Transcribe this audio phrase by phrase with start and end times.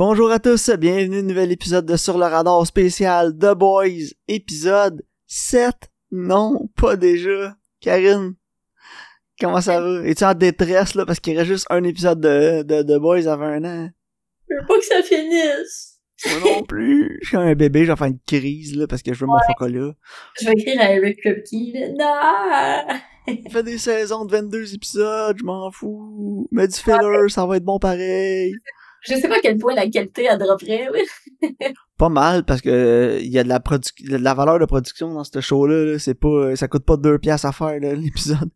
[0.00, 4.14] Bonjour à tous, bienvenue à un nouvel épisode de Sur le radar spécial The Boys,
[4.28, 5.74] épisode 7.
[6.10, 7.54] Non, pas déjà.
[7.82, 8.34] Karine,
[9.38, 10.00] comment ça va?
[10.08, 13.44] Es-tu en détresse là parce qu'il reste juste un épisode de, de The Boys avant
[13.44, 13.90] un an?
[14.48, 15.98] Je veux pas que ça finisse.
[16.24, 17.18] Moi non plus.
[17.20, 19.34] Je suis un bébé, je vais faire une crise là parce que je veux mon
[19.34, 19.40] Ouais.
[19.48, 19.92] chocolat.
[20.40, 22.86] Je vais écrire à Eric Kripke, là.
[22.88, 23.00] Non!
[23.28, 26.48] Il fait des saisons de 22 épisodes, je m'en fous.
[26.52, 28.54] Mais du filler, ça va être bon pareil.
[29.02, 30.88] Je sais pas à quel point la qualité elle dropperait.
[31.98, 34.64] Pas mal parce que euh, il y a de la a de la valeur de
[34.64, 38.50] production dans ce show là, c'est pas ça coûte pas deux piastres à faire l'épisode.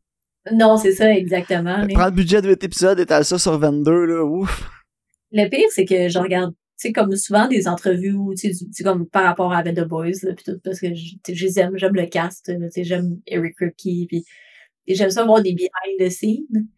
[0.53, 1.85] Non, c'est ça, exactement.
[1.87, 4.69] mais Prends le budget de 8 épisodes, étale ça sur 22 là, ouf.
[5.33, 9.09] Le pire, c'est que je regarde, tu sais, comme souvent des entrevues, tu sais, comme
[9.09, 12.07] par rapport à The Boys, là, pis tout, parce que je, les aime, j'aime le
[12.07, 14.25] cast, tu sais, j'aime Eric Kripke,
[14.87, 16.69] et j'aime ça voir des behind the scenes.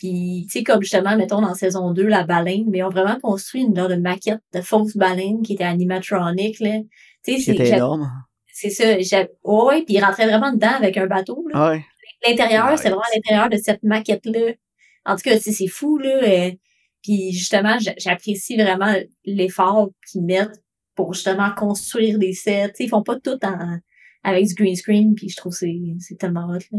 [0.00, 3.20] Puis, tu sais, comme justement, mettons, dans saison 2, la baleine, mais ils ont vraiment
[3.20, 6.78] construit une genre de maquette de fausse baleine qui était animatronique, là.
[7.22, 8.10] Tu sais, c'est, énorme.
[8.52, 11.70] c'est ça, j'ai, ouais, puis ils rentraient vraiment dedans avec un bateau, là.
[11.72, 11.84] Ouais.
[12.26, 14.54] l'intérieur, c'est vraiment l'intérieur de cette maquette-là.
[15.04, 16.20] En tout cas, c'est fou, là.
[16.22, 16.50] euh,
[17.02, 20.62] puis justement, j'a- j'apprécie vraiment l'effort qu'ils mettent
[20.94, 22.68] pour justement construire des sets.
[22.70, 23.78] Tu sais, ils font pas tout en,
[24.22, 26.78] avec du green screen, puis je trouve que c'est c'est tellement hot, là.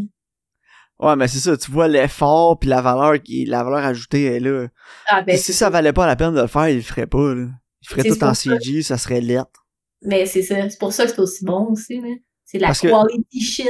[1.02, 4.40] Ouais, mais c'est ça, tu vois l'effort puis la valeur qui la valeur ajoutée est
[4.40, 4.68] là.
[5.08, 7.34] Ah, ben, si ça valait pas la peine de le faire, il le ferait pas
[7.34, 7.48] là.
[7.82, 8.60] Il ferait tout en ça.
[8.60, 9.66] CG, ça serait lettre.
[10.04, 10.70] Mais c'est ça.
[10.70, 12.10] C'est pour ça que c'est aussi bon aussi, là.
[12.46, 13.68] C'est la Parce que- quality shit.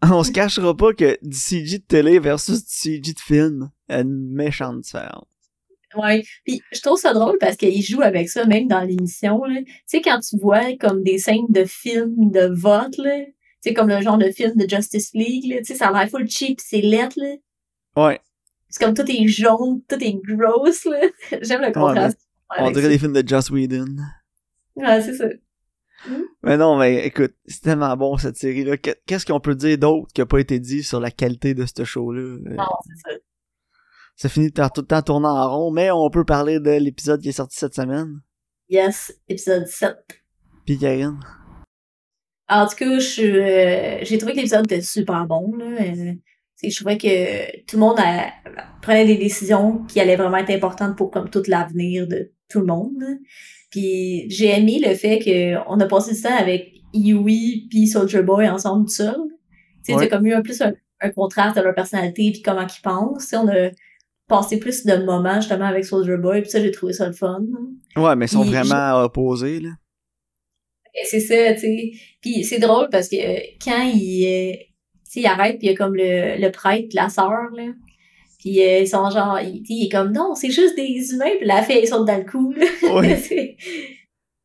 [0.02, 4.00] On se cachera pas que du CG de télé versus du CG de film, a
[4.00, 5.26] une méchante différence.
[5.96, 6.22] Ouais.
[6.44, 9.60] Puis je trouve ça drôle parce qu'ils jouent avec ça même dans l'émission, là.
[9.64, 13.20] Tu sais, quand tu vois comme des scènes de films de vote, là.
[13.60, 15.58] Sais, comme le genre de film de Justice League, là.
[15.58, 17.34] Tu sais, ça a l'air full cheap, c'est lettre, là.
[17.96, 18.20] Ouais,
[18.68, 21.00] C'est comme tout est jaune, tout est gross, là.
[21.42, 22.20] J'aime le contraste.
[22.58, 22.88] on dirait ça.
[22.88, 23.96] des films de Joss Whedon.
[24.76, 25.26] Ouais, c'est ça.
[26.44, 28.76] Mais non, mais écoute, c'est tellement bon cette série-là.
[28.76, 31.66] Qu'est- Qu'est-ce qu'on peut dire d'autre qui a pas été dit sur la qualité de
[31.66, 32.38] ce show-là?
[32.44, 33.16] Non, c'est ça.
[34.14, 37.20] Ça finit par tout le temps tourner en rond, mais on peut parler de l'épisode
[37.20, 38.20] qui est sorti cette semaine.
[38.68, 39.96] Yes, épisode 7.
[40.64, 41.18] Puis Karine.
[42.50, 45.54] En tout cas, je euh, j'ai trouvé que l'épisode était super bon.
[45.56, 45.66] Là.
[45.80, 46.12] Euh,
[46.62, 48.30] je trouvais que tout le monde a-
[48.82, 52.66] prenait des décisions qui allaient vraiment être importantes pour comme tout l'avenir de tout le
[52.66, 53.02] monde.
[53.70, 58.48] Puis j'ai aimé le fait qu'on a passé du temps avec Yui puis Soldier Boy
[58.48, 59.16] ensemble tout seul.
[59.84, 60.08] Tu sais, Ouais.
[60.08, 60.72] comme eu un plus un,
[61.02, 63.24] un contraste de leur personnalité puis comment ils pensent.
[63.24, 63.68] Tu sais, on a
[64.26, 67.40] passé plus de moments justement avec Soldier Boy puis ça j'ai trouvé ça le fun.
[67.96, 69.70] Ouais, mais ils sont vraiment opposés, là.
[71.00, 71.90] Et C'est ça, tu sais.
[72.20, 74.56] Puis c'est drôle parce que euh, quand il, euh,
[75.10, 77.66] tu il arrête, puis il y a comme le, le prêtre, la sœur, là.
[78.38, 81.46] Puis euh, ils sont genre, il, il est comme, non, c'est juste des humains, puis
[81.46, 82.66] la fille, elle saute dans le cou, là.
[82.94, 83.16] Ouais.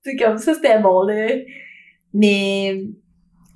[0.03, 1.27] c'est comme ça, c'était bon, là.
[2.13, 2.83] Mais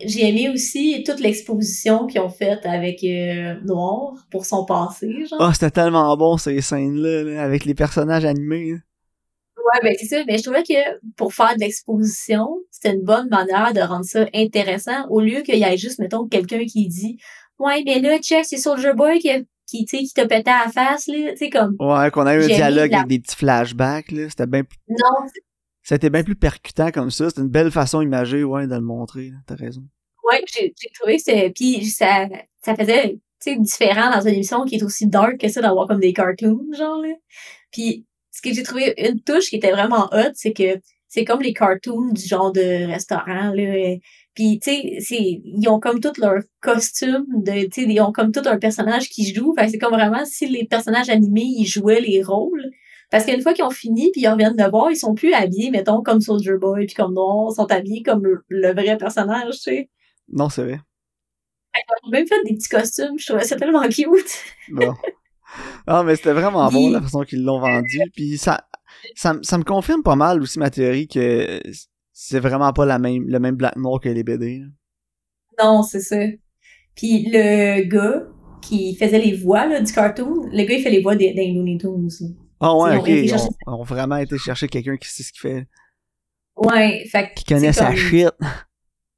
[0.03, 5.39] j'ai aimé aussi toute l'exposition qu'ils ont faite avec euh, Noir pour son passé, genre.
[5.41, 8.73] Ah, c'était tellement bon, ces scènes-là, là, avec les personnages animés.
[8.73, 8.77] là.
[9.73, 10.23] Ouais, ben c'est ça.
[10.27, 14.25] Mais je trouvais que pour faire de l'exposition, c'était une bonne manière de rendre ça
[14.33, 17.17] intéressant au lieu qu'il y ait juste, mettons, quelqu'un qui dit
[17.59, 19.29] Ouais, ben là, check, c'est Soldier Boy qui,
[19.65, 21.31] qui, qui t'a pété à la face, là.
[21.31, 24.29] Tu sais, comme Ouais, qu'on a eu un dialogue la- avec des petits flashbacks, là.
[24.29, 24.77] C'était bien plus...
[24.89, 25.27] non,
[25.95, 27.29] été bien plus percutant comme ça.
[27.29, 29.31] C'était une belle façon imagée, ouais, de le montrer.
[29.47, 29.81] T'as raison.
[30.29, 31.49] ouais, j'ai trouvé que c'était.
[31.49, 32.27] Puis ça,
[32.63, 35.87] ça faisait, tu sais, différent dans une émission qui est aussi dark que ça d'avoir
[35.87, 37.13] comme des cartoons, genre, là.
[37.71, 38.05] Puis
[38.37, 41.53] ce que j'ai trouvé une touche qui était vraiment hot, c'est que c'est comme les
[41.53, 43.95] cartoons du genre de restaurant, là.
[44.35, 48.11] Puis, tu sais, c'est, ils ont comme tout leur costume, de, tu sais, ils ont
[48.11, 49.55] comme tout un personnage qui joue.
[49.57, 52.69] C'est comme vraiment si les personnages animés, ils jouaient les rôles.
[53.09, 55.71] Parce qu'une fois qu'ils ont fini, puis ils reviennent de voir, ils sont plus habillés,
[55.71, 59.55] mettons, comme Soldier Boy, puis comme Noir, ils sont habillés comme le- le vrai personnage,
[59.55, 59.89] tu sais.
[60.31, 60.81] Non, c'est vrai.
[61.75, 64.07] Ils ont même fait des petits costumes, je trouvais ça tellement cute.
[64.69, 64.93] Bon.
[65.85, 67.99] Ah, mais c'était vraiment bon la façon qu'ils l'ont vendu.
[68.13, 68.67] Puis ça,
[69.15, 71.61] ça, me- ça me confirme pas mal aussi ma théorie que
[72.11, 74.59] c'est vraiment pas la même, le même Black Noir que les BD.
[74.59, 74.65] là.
[75.63, 76.17] Non, c'est ça.
[76.95, 78.23] Puis le gars
[78.61, 81.51] qui faisait les voix là, du cartoon, le gars il fait les voix des, des
[81.51, 82.09] Looney Tunes.
[82.59, 83.41] Ah ouais, Ils ok.
[83.67, 85.67] ont vraiment été chercher quelqu'un qui sait ce qu'il fait.
[86.55, 88.29] Ouais, fait que Qui connaît sa comme- shit.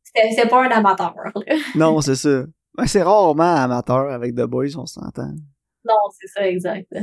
[0.04, 1.14] C'était c'était pas un amateur.
[1.16, 1.56] là.
[1.76, 2.44] Non, c'est ça.
[2.78, 5.34] Ben, c'est rarement amateur avec The Boys, on s'entend.
[5.90, 6.94] Non, c'est ça, exact.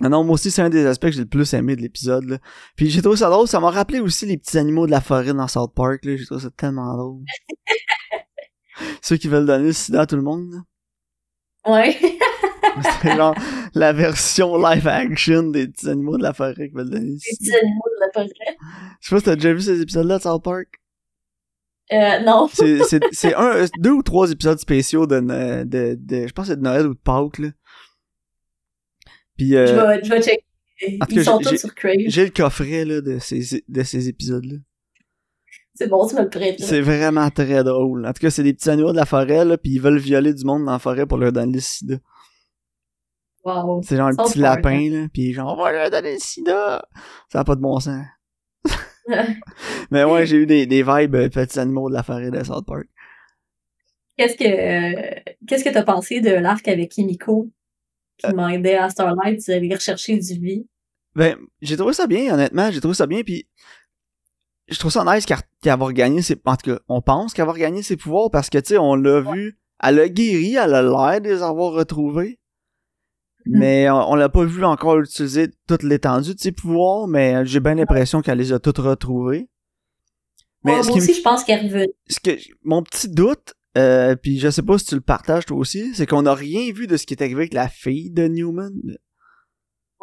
[0.00, 2.40] Ah Non, moi aussi, c'est un des aspects que j'ai le plus aimé de l'épisode.
[2.76, 3.46] Puis j'ai trouvé ça drôle.
[3.46, 6.04] Ça m'a rappelé aussi les petits animaux de la forêt dans South Park.
[6.04, 6.16] là.
[6.16, 7.24] J'ai trouvé ça tellement drôle.
[9.02, 10.50] Ceux qui veulent donner le sida à tout le monde.
[10.50, 11.72] là.
[11.74, 11.96] Ouais.
[12.94, 13.34] C'était genre
[13.74, 17.54] la version live action des petits animaux de la forêt qui veulent donner Les petits
[17.54, 18.56] animaux de la forêt.
[19.00, 20.68] Je sais pas si t'as déjà vu ces épisodes-là de South Park?
[21.92, 22.48] Euh, non.
[22.52, 25.20] C'est, c'est, c'est un, deux ou trois épisodes spéciaux de,
[25.64, 27.48] de, je pense que c'est de Noël ou de Pâques, là.
[29.42, 30.44] Puis, euh, Je vais, je vais checker.
[31.10, 31.94] Ils sont j'ai- tous sur Crave.
[32.06, 34.56] j'ai le coffret, là, de ces, de ces épisodes-là.
[35.74, 36.60] C'est bon, tu me le prêtes.
[36.60, 38.06] C'est vraiment très drôle.
[38.06, 40.32] En tout cas, c'est des petits animaux de la forêt, là, puis ils veulent violer
[40.34, 41.96] du monde dans la forêt pour leur donner le sida.
[43.44, 43.82] Wow.
[43.82, 46.86] C'est genre un petit lapin, là, puis genre, on va leur donner le sida!
[47.32, 48.04] Ça a pas de bon sens.
[49.90, 52.64] Mais ouais, j'ai eu des, des vibes euh, petits animaux de la forêt de South
[52.66, 52.86] Park.
[54.16, 57.50] Qu'est-ce que euh, qu'est-ce que t'as pensé de l'arc avec Kimiko?
[58.24, 60.66] Qui demandait à Starlight d'aller rechercher du vie?
[61.14, 63.46] Ben, j'ai trouvé ça bien, honnêtement, j'ai trouvé ça bien, puis
[64.68, 66.40] je trouve ça nice qu'elle qu'elle va regagner ses...
[66.44, 68.94] En tout cas, on pense qu'elle va regagner ses pouvoirs parce que, tu sais, on
[68.94, 72.38] l'a vu, elle a guéri, elle a l'air de les avoir retrouvés,
[73.44, 73.58] Mhm.
[73.58, 77.58] mais on, on l'a pas vu encore utiliser toute l'étendue de ses pouvoirs, mais j'ai
[77.58, 79.48] bien l'impression qu'elle les a toutes retrouvés.
[80.64, 81.88] Mais Moi me aussi, je pense qu'elle revient.
[82.08, 82.30] ce que
[82.62, 86.06] mon petit doute, euh, puis je sais pas si tu le partages toi aussi, c'est
[86.06, 88.72] qu'on n'a rien vu de ce qui est arrivé avec la fille de Newman.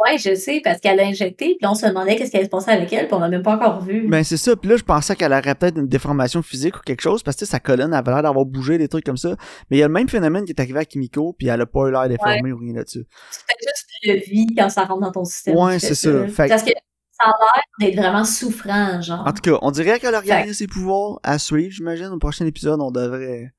[0.05, 2.45] Ouais, je sais, parce qu'elle a injecté, puis là, on se demandait qu'est-ce qui allait
[2.45, 4.07] se passer avec elle, puis on l'a même pas encore vu.
[4.07, 7.01] Ben c'est ça, puis là je pensais qu'elle aurait peut-être une déformation physique ou quelque
[7.01, 9.35] chose parce que sa colonne avait l'air d'avoir bougé des trucs comme ça.
[9.69, 11.65] Mais il y a le même phénomène qui est arrivé à Kimiko, puis elle a
[11.65, 13.05] pas eu l'air déformée ou rien là-dessus.
[13.29, 15.57] C'est juste le vie quand ça rentre dans ton système.
[15.57, 16.27] Ouais, c'est ça.
[16.27, 19.27] Fait Parce que ça a l'air d'être vraiment souffrant, genre.
[19.27, 22.07] En tout cas, on dirait qu'elle a regagné ses pouvoirs à suivre, j'imagine.
[22.07, 23.51] Au prochain épisode, on devrait.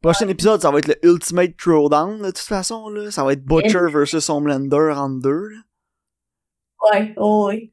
[0.00, 3.10] Prochain épisode, ça va être le Ultimate Throwdown, de toute façon, là.
[3.10, 5.58] Ça va être Butcher versus Homelander en deux, là.
[6.92, 7.72] Ouais, oh, ouais.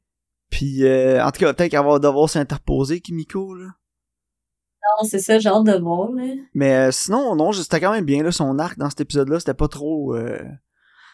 [0.50, 3.66] Puis, euh, en tout cas, peut-être qu'elle va devoir s'interposer, Kimiko, là.
[3.66, 6.24] Non, c'est ça, hâte de voir, là.
[6.54, 9.54] Mais euh, sinon, non, c'était quand même bien, là, son arc dans cet épisode-là, c'était
[9.54, 10.16] pas trop...
[10.16, 10.40] euh,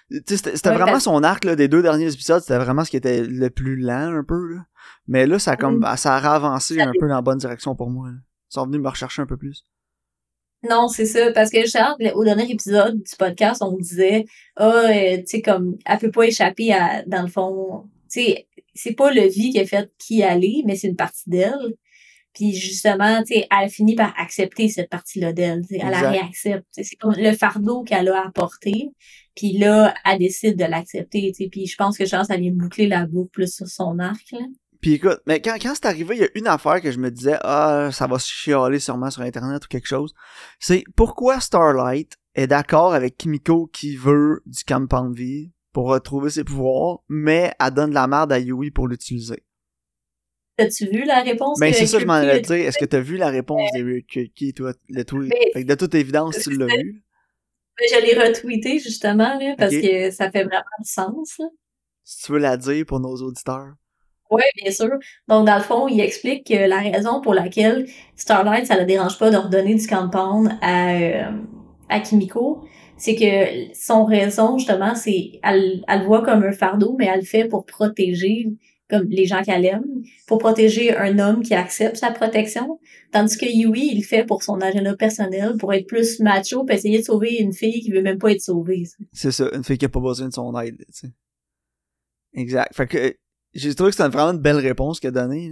[0.09, 2.83] Tu sais, c'était Ouais, vraiment t'as- son arc, là, des deux derniers épisodes, c'était vraiment
[2.85, 4.65] ce qui était le plus lent, un peu, là.
[5.07, 5.79] Mais là, ça a comme...
[5.79, 5.97] Mm.
[5.97, 8.17] Ça a avancé Ça un peu dans la bonne direction pour moi, là.
[8.17, 9.65] Ils sont venus me rechercher un peu plus.
[10.69, 11.67] Non, c'est ça, parce que
[11.99, 14.25] le- au dernier épisode du podcast, on disait,
[14.57, 18.47] ah, euh, tu sais, comme, elle peut pas échapper à, dans le fond, tu sais,
[18.75, 21.73] c'est pas le vie qui a fait qui est, mais c'est une partie d'elle.
[22.33, 26.01] Puis justement, tu sais, elle finit par accepter cette partie-là d'elle, tu sais, elle la
[26.11, 26.65] réaccepte.
[26.71, 28.89] C'est comme le fardeau qu'elle a apporté,
[29.35, 32.51] puis là, elle décide de l'accepter, tu sais, puis je pense que pense ça vient
[32.51, 34.39] boucler la boucle plus sur son arc, là.
[34.81, 37.11] Puis écoute, mais quand, quand c'est arrivé, il y a une affaire que je me
[37.11, 40.13] disais, ah, ça va se chialer sûrement sur Internet ou quelque chose.
[40.59, 46.43] C'est pourquoi Starlight est d'accord avec Kimiko qui veut du Compound V pour retrouver ses
[46.43, 49.43] pouvoirs, mais elle donne de la merde à Yui pour l'utiliser.
[50.57, 51.59] T'as-tu vu la réponse?
[51.59, 52.47] Ben c'est ça, je m'en allais dit?
[52.47, 52.67] dire.
[52.67, 53.99] Est-ce que t'as vu la réponse de
[54.35, 55.29] qui toi, le tweet?
[55.29, 57.03] Mais- Fait que de toute évidence, tu l'as vu.
[57.79, 61.45] Ben, Je l'ai retweeté, justement, là, parce que ça fait vraiment du sens, là.
[62.03, 63.73] Si tu veux la dire pour nos auditeurs.
[64.31, 64.89] Oui, bien sûr.
[65.27, 67.85] Donc, dans le fond, il explique que la raison pour laquelle
[68.15, 71.31] Starlight, ça ne dérange pas de redonner du compound à, euh,
[71.89, 72.63] à Kimiko,
[72.97, 77.19] c'est que son raison, justement, c'est elle, elle le voit comme un fardeau, mais elle
[77.19, 78.47] le fait pour protéger
[78.89, 79.85] comme les gens qu'elle aime,
[80.27, 82.77] pour protéger un homme qui accepte sa protection,
[83.11, 86.75] tandis que Yui, il le fait pour son agenda personnel, pour être plus macho, puis
[86.75, 88.83] essayer de sauver une fille qui veut même pas être sauvée.
[89.13, 91.07] C'est ça, une fille qui a pas besoin de son aide, tu sais.
[92.33, 92.75] Exact.
[92.75, 93.15] Fait que
[93.53, 95.51] j'ai trouvé que c'était vraiment une belle réponse qu'elle a donnée.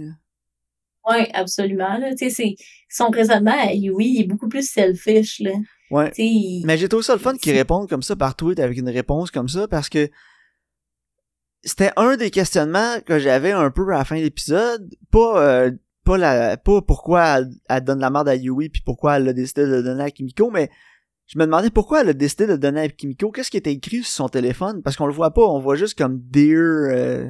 [1.08, 1.98] Oui, absolument.
[1.98, 2.10] Là.
[2.88, 5.40] Son raisonnement à Yui il est beaucoup plus selfish.
[5.40, 5.52] Là.
[5.90, 6.12] Ouais.
[6.64, 8.88] Mais j'ai trouvé ça le fun qu'ils C'est- répondent comme ça par tweet avec une
[8.88, 10.08] réponse comme ça parce que
[11.62, 14.88] c'était un des questionnements que j'avais un peu à la fin de l'épisode.
[15.10, 15.70] Pas, euh,
[16.04, 19.32] pas la, pas pourquoi elle, elle donne la merde à Yui puis pourquoi elle a
[19.32, 20.70] décidé de donner à Kimiko, mais
[21.26, 23.30] je me demandais pourquoi elle a décidé de donner à Kimiko.
[23.30, 24.82] Qu'est-ce qui était écrit sur son téléphone?
[24.82, 26.58] Parce qu'on le voit pas, on voit juste comme Dear,
[26.90, 27.26] euh,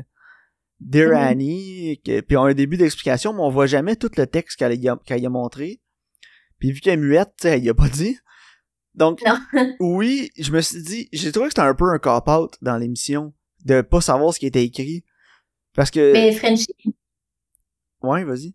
[0.80, 1.16] Dear Mhm.
[1.16, 4.58] Annie, que- puis on a un début d'explication, mais on voit jamais tout le texte
[4.58, 5.80] qu'elle y a, qu'elle y a montré.
[6.58, 8.16] Puis vu qu'elle est muette, elle y a pas dit.
[8.94, 9.20] Donc,
[9.80, 13.32] oui, je me suis dit, j'ai trouvé que c'était un peu un cop-out dans l'émission,
[13.64, 15.04] de pas savoir ce qui était écrit.
[15.74, 16.12] Parce que...
[16.12, 16.74] Mais Frenchie,
[18.02, 18.54] Ouais, vas-y.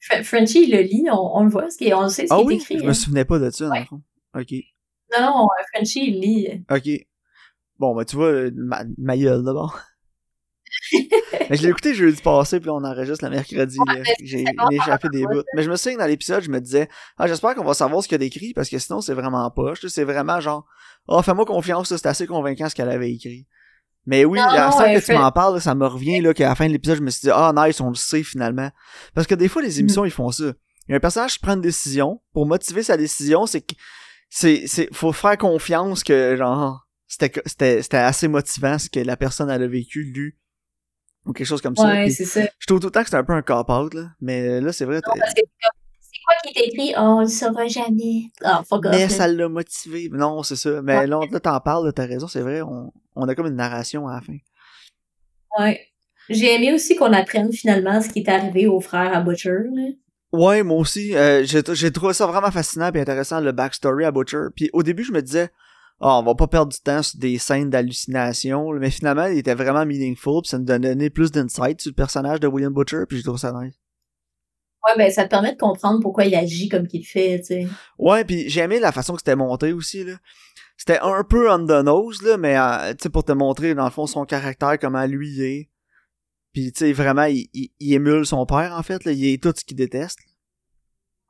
[0.00, 2.32] Fr- Frenchie, il le lit, on, on le voit, ce qui est- on sait ce
[2.32, 2.78] Ah qui est écrit.
[2.78, 2.88] Je hein.
[2.88, 3.80] me souvenais pas de ça, dans Ouais.
[3.80, 4.02] le fond.
[4.34, 4.52] Ok.
[5.12, 6.64] Non, non, euh, Frenchie, il lit.
[6.70, 6.88] Ok.
[7.78, 9.78] Bon, ben tu vois, euh, ma, ma gueule d'abord.
[11.50, 13.78] Mais je l'ai écouté jeudi passé, puis on enregistre le mercredi.
[13.78, 15.42] Ouais, mais J'ai échappé des bouts.
[15.54, 18.02] Mais je me souviens que dans l'épisode, je me disais, ah, j'espère qu'on va savoir
[18.02, 19.72] ce qu'il a d'écrit, parce que sinon, c'est vraiment pas.
[19.88, 20.66] C'est vraiment genre,
[21.08, 23.46] oh, fais-moi confiance, c'est assez convaincant ce qu'elle avait écrit.
[24.06, 26.54] Mais oui, Non, à ouais, que tu m'en parles, ça me revient, là, qu'à la
[26.54, 28.70] fin de l'épisode, je me suis dit, ah, nice, on le sait finalement.
[29.14, 30.52] Parce que des fois, les émissions, ils font ça.
[30.88, 32.20] Il y a un personnage qui prend une décision.
[32.32, 33.74] Pour motiver sa décision, c'est que,
[34.30, 39.16] c'est, c'est, faut faire confiance que, genre, c'était c'était c'était assez motivant ce que la
[39.16, 40.38] personne elle a vécu lu
[41.26, 41.84] ou quelque chose comme ça.
[41.86, 42.42] Ouais, c'est ça.
[42.58, 44.84] je trouve tout le temps que c'était un peu un cop-out là, mais là c'est
[44.84, 45.00] vrai.
[45.06, 45.68] Non, t'es- parce que c'est
[46.12, 46.94] c'est quoi qui est écrit?
[46.96, 48.30] Oh, on le saura jamais.
[48.42, 48.86] Ah, fuck.
[48.90, 50.08] Mais ça l'a motivé.
[50.12, 50.82] Non, c'est ça.
[50.82, 51.06] Mais Ouais.
[51.06, 52.62] là, t'en parles, t'as raison, c'est vrai.
[52.62, 54.36] On, on a comme une narration à la fin.
[55.58, 55.80] Ouais.
[56.28, 59.88] J'ai aimé aussi qu'on apprenne finalement ce qui est arrivé aux frères à Butcher, là.
[60.32, 61.16] Ouais, moi aussi.
[61.16, 64.44] euh, j'ai trouvé ça vraiment fascinant et intéressant, le backstory à Butcher.
[64.54, 65.50] Puis au début, je me disais,
[66.00, 68.72] ah, on va pas perdre du temps sur des scènes d'hallucination.
[68.72, 70.42] Mais finalement, il était vraiment meaningful.
[70.42, 73.04] Puis ça nous donnait plus d'insight sur le personnage de William Butcher.
[73.06, 73.74] Puis j'ai trouvé ça nice.
[74.86, 77.68] Ouais, ben, ça te permet de comprendre pourquoi il agit comme qu'il fait, tu sais.
[77.98, 80.14] Ouais, puis j'ai aimé la façon que c'était monté aussi, là.
[80.78, 83.84] C'était un peu on the nose, là, mais euh, tu sais, pour te montrer, dans
[83.84, 85.70] le fond, son caractère, comment lui il est.
[86.54, 89.12] Puis, tu sais, vraiment, il, il, il émule son père, en fait, là.
[89.12, 90.18] Il est tout ce qu'il déteste.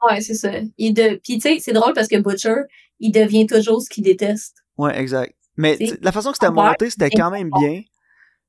[0.08, 0.50] Ouais, c'est ça.
[0.78, 1.20] Il de...
[1.22, 2.62] Puis tu sais, c'est drôle parce que Butcher,
[2.98, 4.56] il devient toujours ce qu'il déteste.
[4.78, 5.34] Ouais, exact.
[5.56, 7.82] Mais la façon que c'était monté, c'était quand même bien.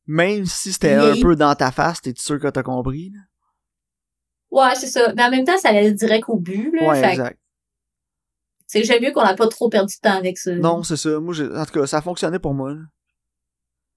[0.08, 3.20] Même si c'était un peu dans ta face, t'es sûr que t'as compris, là?
[4.50, 5.14] Ouais, c'est ça.
[5.16, 6.88] Mais en même temps, ça allait direct au but, là.
[6.88, 7.40] Ouais, fait exact.
[8.68, 10.54] c'est j'aime mieux qu'on n'a pas trop perdu de temps avec ça.
[10.56, 11.20] Non, c'est ça.
[11.20, 12.82] Moi, j'ai- en tout cas, ça a fonctionné pour moi, là.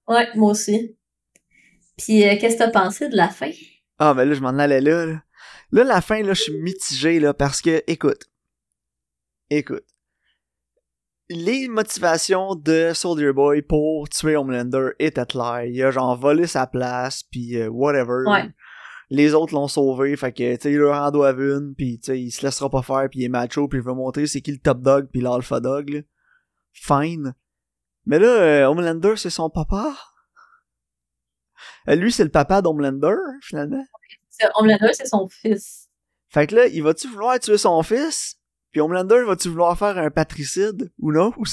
[0.07, 0.95] Ouais, moi aussi.
[1.97, 3.49] Puis euh, qu'est-ce que t'as pensé de la fin?
[3.97, 5.23] Ah, ben là, je m'en allais là, là.
[5.71, 8.29] Là, la fin, là, je suis mitigé, là, parce que, écoute.
[9.49, 9.85] Écoute.
[11.29, 15.65] Les motivations de Soldier Boy pour tuer Homelander étaient claires.
[15.65, 18.23] Il a genre volé sa place, puis euh, whatever.
[18.27, 18.49] Ouais.
[19.09, 22.05] Les autres l'ont sauvé, fait que, tu sais, il leur en doivent une, puis tu
[22.05, 24.41] sais, il se laissera pas faire, puis il est macho, puis il veut montrer c'est
[24.41, 25.99] qui le top dog, puis l'alpha dog, là.
[26.73, 27.35] Fine.
[28.05, 29.95] Mais là, euh, Homelander, c'est son papa?
[31.87, 33.85] Euh, lui, c'est le papa d'Homelander, finalement?
[34.55, 35.87] Homelander, c'est son fils.
[36.29, 38.35] Fait que là, il va-tu vouloir tuer son fils?
[38.71, 40.91] Puis Homelander, va-tu vouloir faire un patricide?
[40.99, 41.31] Ou non?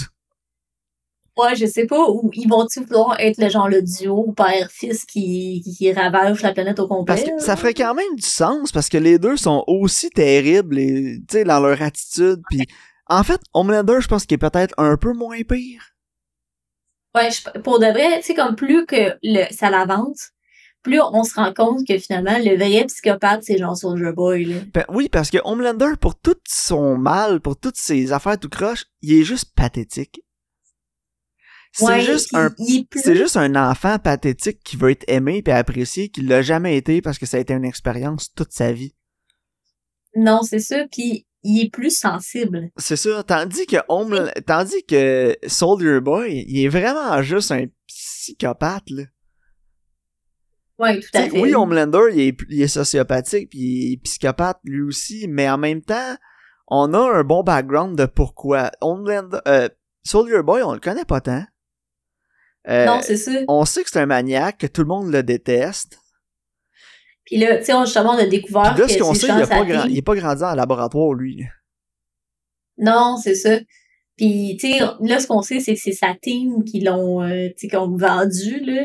[1.38, 5.62] Ouais, je sais pas, ou ils vont-tu vouloir être le genre le duo père-fils qui,
[5.64, 7.14] qui, qui ravage la planète au complet?
[7.14, 10.78] Parce que ça ferait quand même du sens, parce que les deux sont aussi terribles,
[10.78, 12.42] et, tu sais, dans leur attitude.
[12.50, 12.66] Puis
[13.06, 15.82] en fait, Homelander, je pense qu'il est peut-être un peu moins pire.
[17.14, 20.32] Ouais, je- pour de vrai, tu sais, comme plus que le, ça l'avance,
[20.82, 24.56] plus on se rend compte que finalement, le vrai psychopathe, c'est genre Soldier Boy, là.
[24.74, 28.86] Ben, oui, parce que Homelander, pour tout son mal, pour toutes ses affaires tout croche,
[29.00, 30.20] il est juste pathétique.
[31.74, 33.00] C'est Ouais, juste un il est plus...
[33.00, 37.00] C'est juste un enfant pathétique qui veut être aimé et apprécié, qui l'a jamais été
[37.00, 38.94] parce que ça a été une expérience toute sa vie.
[40.14, 42.70] Non, c'est ça, puis il est plus sensible.
[42.76, 43.22] C'est ça.
[43.22, 49.04] Tandis que Home, tandis que Soldier Boy, il est vraiment juste un psychopathe, là.
[50.78, 51.40] Ouais, tout à fait.
[51.40, 55.58] oui, Homelander, il est, il est sociopathique puis il est psychopathe lui aussi, mais en
[55.58, 56.16] même temps,
[56.68, 58.70] on a un bon background de pourquoi.
[58.80, 59.68] Homelander, euh,
[60.04, 61.44] Soldier Boy, on le connaît pas tant.
[62.68, 63.32] Euh, Non, c'est ça.
[63.48, 65.98] on sait que c'est un maniaque, que tout le monde le déteste.
[67.24, 69.38] Puis là, tu sais, justement, on a découvert là, que ce qu'on sait, il a
[69.40, 71.44] Chance pas, grand- grandi en laboratoire, lui.
[72.78, 73.58] Non, c'est ça.
[74.16, 77.48] Puis, tu sais, là, ce qu'on sait, c'est que c'est sa team qui l'ont, euh,
[77.96, 78.84] vendu, là.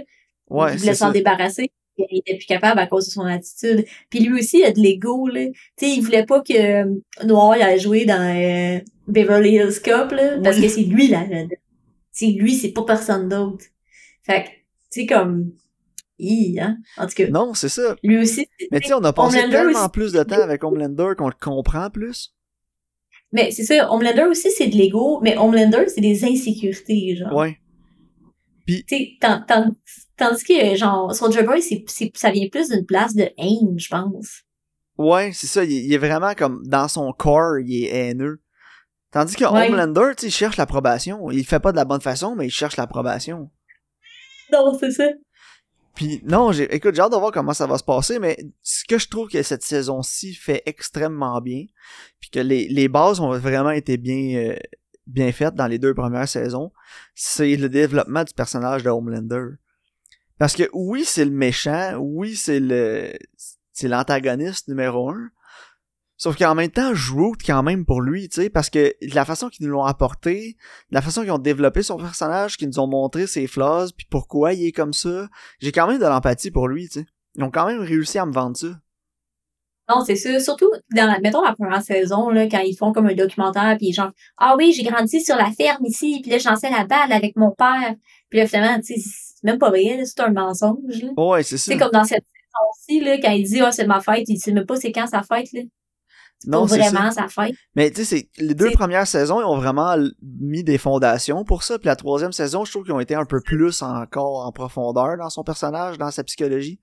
[0.50, 1.72] Ouais, il c'est voulait s'en débarrasser.
[1.98, 3.86] Il était plus capable à cause de son attitude.
[4.10, 5.46] Puis lui aussi, il a de l'ego, là.
[5.48, 6.86] Tu sais, il voulait pas que euh,
[7.26, 10.64] Noir il allait jouer dans euh, Beverly Hills Cop, là, parce Oui.
[10.64, 11.60] que c'est lui la vedette.
[12.12, 13.66] C'est lui, c'est pas personne d'autre.
[14.24, 14.48] Fait que,
[14.92, 15.52] tu sais, comme...
[16.20, 16.78] Hi, hein?
[16.98, 17.96] En tout cas, Non, c'est ça.
[18.04, 20.64] lui aussi, Mais tu sais, on a passé Homelander tellement aussi- plus de temps avec
[20.64, 22.34] Homelander qu'on le comprend plus.
[23.32, 27.34] mais c'est ça, Homelander aussi, c'est de l'ego, mais Homelander, c'est des insécurités, genre.
[27.36, 27.58] Ouais.
[29.22, 29.44] Tant-
[30.18, 33.88] tandis que, genre, Soldier Boy, c'est, c'est, ça vient plus d'une place de haine, je
[33.90, 34.42] pense.
[34.98, 35.64] Ouais, c'est ça.
[35.64, 38.42] Il, il est vraiment comme dans son corps, il est haineux.
[39.12, 39.68] Tandis que Ouais.
[39.70, 41.30] Homelander, tu sais, il cherche l'approbation.
[41.32, 43.50] Il le fait pas de la bonne façon, mais il cherche l'approbation.
[44.52, 45.06] Non, c'est ça.
[45.96, 48.84] Puis non, j'ai, écoute, j'ai hâte de voir comment ça va se passer, mais ce
[48.86, 51.66] que je trouve que cette saison-ci fait extrêmement bien,
[52.20, 54.56] puis que les, les bases ont vraiment été bien, euh,
[55.08, 56.72] bien faites dans les deux premières saisons,
[57.16, 59.56] c'est le développement du personnage de Homelander.
[60.38, 63.14] Parce que oui, c'est le méchant, oui, c'est le,
[63.72, 65.30] c'est l'antagoniste numéro un,
[66.20, 69.14] Sauf qu'en même temps, je root quand même pour lui, tu sais, parce que de
[69.14, 70.58] la façon qu'ils nous l'ont apporté,
[70.90, 74.08] de la façon qu'ils ont développé son personnage, qu'ils nous ont montré ses flaws, puis
[74.10, 77.06] pourquoi il est comme ça, j'ai quand même de l'empathie pour lui, tu sais.
[77.36, 78.80] Ils ont quand même réussi à me vendre ça.
[79.90, 80.40] Non, c'est ça.
[80.40, 83.94] Surtout, dans, la- mettons, la première saison, là, quand ils font comme un documentaire, puis
[83.94, 87.36] genre, ah oui, j'ai grandi sur la ferme ici, puis là, j'enseigne la balle avec
[87.36, 87.96] mon père.
[88.30, 91.10] Puis là, finalement, tu sais, c'est même pas vrai, c'est un mensonge, là.
[91.18, 91.72] Ouais, c'est ça.
[91.72, 94.52] sais, comme dans cette saison-ci, là, quand il dit, ah, c'est ma fête, il sait
[94.52, 95.62] même pas c'est quand sa fête, là.
[96.46, 97.24] Non, c'est vraiment ça.
[97.24, 97.56] sa fête.
[97.76, 101.44] Mais tu sais, c'est- les deux C'est- premières saisons, ils ont vraiment mis des fondations
[101.44, 101.80] pour ça.
[101.80, 105.18] Puis la troisième saison, je trouve qu'ils ont été un peu plus encore en profondeur
[105.18, 106.80] dans son personnage, dans sa psychologie.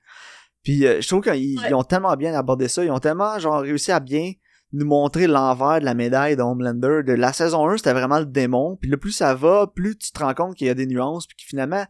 [0.64, 1.72] Puis euh, je trouve qu'ils Ouais.
[1.74, 4.32] ont tellement bien abordé ça, ils ont tellement genre réussi à bien
[4.72, 7.02] nous montrer l'envers de la médaille de Homelander.
[7.06, 8.76] De la saison 1, c'était vraiment le démon.
[8.80, 11.28] Puis là, plus ça va, plus tu te rends compte qu'il y a des nuances.
[11.28, 11.84] Puis que finalement,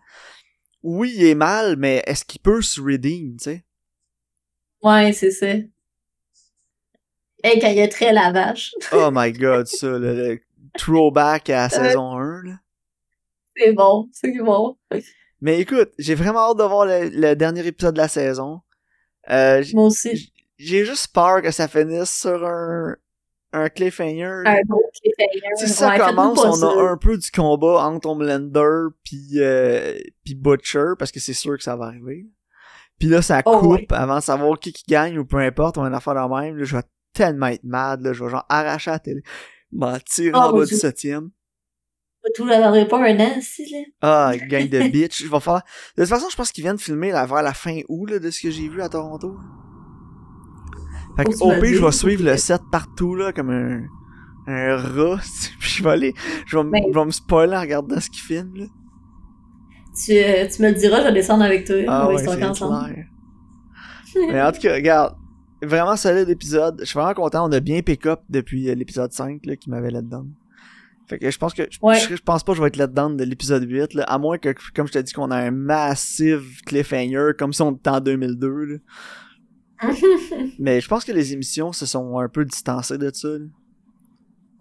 [0.82, 3.64] oui, il est mal, mais est-ce qu'il peut se redeem, tu sais?
[4.82, 5.46] Ouais, c'est ça.
[7.46, 8.74] Et quand il y a très la vache.
[8.92, 10.40] Oh my god, ça, le, le
[10.76, 12.52] throwback à la saison 1, là.
[13.56, 14.76] C'est bon, c'est bon.
[15.40, 18.60] Mais écoute, j'ai vraiment hâte de voir le, le dernier épisode de la saison.
[19.30, 20.32] Euh, Moi aussi.
[20.58, 22.94] j'ai juste peur que ça finisse sur un,
[23.52, 24.42] un cliffhanger.
[24.46, 25.56] Un gros cliffhanger.
[25.56, 26.66] Si ça Ouais, commence, on ça.
[26.68, 31.56] a un peu du combat entre Homelander puis euh, puis Butcher parce que c'est sûr
[31.56, 32.26] que ça va arriver.
[32.98, 33.86] Puis là, ça Oh, coupe ouais.
[33.90, 36.56] avant de savoir qui qui gagne ou peu importe, ou une affaire de même.
[36.56, 39.22] Là, je vais tellement être mad, là, je vais genre arracher la télé,
[39.72, 41.30] m'en tirer Oh, en bas du septième.
[42.34, 43.78] Tout, j'attendrai pas un an, si, là.
[44.00, 45.24] Ah, gang de bitch.
[45.24, 45.62] Je vais faire.
[45.96, 48.30] De toute façon, je pense qu'ils viennent filmer là, vers la fin août là, de
[48.30, 49.36] ce que j'ai vu à Toronto.
[51.16, 53.82] Fait que tu au pire, je vais suivre le set partout là comme un
[54.46, 55.20] un rat.
[55.60, 56.14] Puis je vais aller,
[56.46, 58.64] je vais, m- Ben- je vais me spoiler en regardant ce qu'ils filment là.
[59.96, 61.76] Tu, euh, tu me le diras, je vais descendre avec toi.
[61.86, 62.96] Ah va ouais, c'est clair.
[64.32, 65.14] Mais en tout cas, regarde,
[65.62, 66.78] vraiment solide épisode.
[66.80, 67.48] Je suis vraiment content.
[67.48, 70.32] On a bien pick-up depuis euh, l'épisode 5 là, qui m'avait down.
[71.06, 71.98] Fait que je pense que je, Ouais.
[72.00, 74.38] je, je pense pas que je vais être down de l'épisode 8 là, à moins
[74.38, 78.00] que comme je te dis qu'on a un massive cliffhanger comme si on était en
[78.00, 78.76] 2002 là.
[80.58, 83.28] Mais je pense que les émissions se sont un peu distancées de ça.
[83.28, 83.38] là.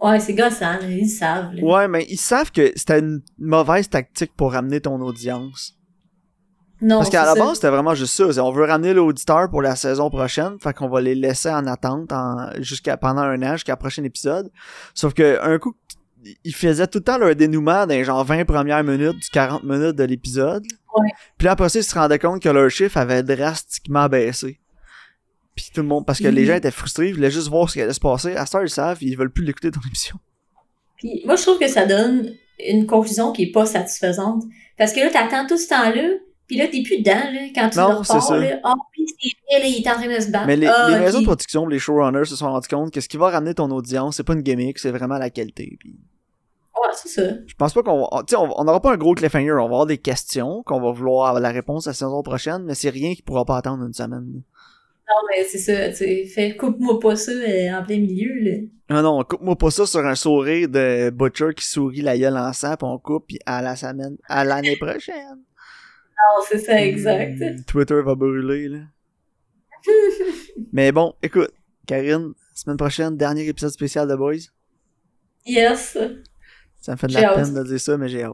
[0.01, 1.53] ouais, c'est gossant, ils savent.
[1.53, 1.63] là.
[1.63, 5.77] Ouais, mais ils savent que c'était une mauvaise tactique pour ramener ton audience.
[6.81, 8.43] Non, Parce qu'à la base, c'était vraiment juste ça.
[8.43, 12.11] On veut ramener l'auditeur pour la saison prochaine, fait qu'on va les laisser en attente
[12.11, 14.51] en, jusqu'à pendant un an, jusqu'à prochain épisode.
[14.93, 15.75] Sauf que un coup,
[16.43, 19.63] ils faisaient tout le temps leur dénouement dans les genre 20 premières minutes du 40
[19.63, 20.63] minutes de l'épisode.
[20.97, 21.09] Ouais.
[21.37, 24.59] Puis là, après ça, ils se rendaient compte que leur chiffre avait drastiquement baissé.
[25.55, 26.47] Puis tout le monde, parce que les Mhm.
[26.47, 28.35] gens étaient frustrés, ils voulaient juste voir ce qui allait se passer.
[28.35, 30.17] À ce temps, ils savent, ils veulent plus l'écouter ton émission.
[30.97, 32.31] Puis moi, je trouve que ça donne
[32.65, 34.43] une conclusion qui est pas satisfaisante.
[34.77, 36.09] Parce que là, t'attends tout ce temps-là,
[36.47, 38.59] puis là, t'es plus dedans, là, quand tu Non, repars, là.
[38.63, 40.47] Ah, puis c'est vrai, là, il est en train de se battre.
[40.47, 41.01] Mais les, Ah, les ok.
[41.01, 43.69] maisons de production, les showrunners se sont rendus compte que ce qui va ramener ton
[43.71, 45.77] audience, c'est pas une gimmick, c'est vraiment la qualité.
[45.79, 45.95] Puis
[46.95, 47.35] c'est ça.
[47.45, 49.63] je pense pas qu'on va, tu sais, on n'aura pas un gros cliffhanger, on va
[49.63, 53.13] avoir des questions qu'on va vouloir avoir la réponse la saison prochaine, mais c'est rien
[53.13, 54.43] qui pourra pas attendre une semaine.
[55.07, 56.25] Non, mais c'est ça, tu.
[56.27, 58.57] Fait, coupe-moi pas ça euh, en plein milieu, là.
[58.89, 62.53] Ah non, coupe-moi pas ça sur un sourire de Butcher qui sourit la gueule en
[62.53, 65.37] sang, pis on coupe pis à la semaine, à l'année prochaine.
[65.37, 67.39] Non, c'est ça, exact.
[67.39, 68.79] Hmm, Twitter va brûler, là.
[70.71, 71.51] mais bon, écoute,
[71.85, 74.49] Karine, semaine prochaine, dernier épisode spécial de Boys.
[75.45, 75.97] Yes.
[76.83, 78.33] Ça me fait de la peine de dire ça, mais j'ai hâte.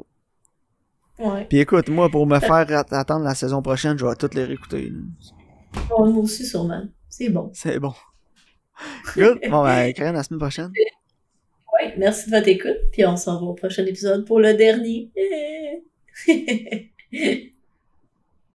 [1.20, 1.46] Ouais.
[1.48, 4.44] Puis écoute, moi, pour me faire at- attendre la saison prochaine, je vais toutes les
[4.44, 4.92] réécouter.
[5.88, 6.84] Bon, moi aussi, sûrement.
[7.08, 7.52] C'est bon.
[7.54, 7.94] C'est bon.
[9.16, 9.40] Good.
[9.52, 10.72] Bon, ben, la semaine prochaine.
[11.74, 15.12] Ouais, merci de votre écoute, puis on se revoit au prochain épisode pour le dernier.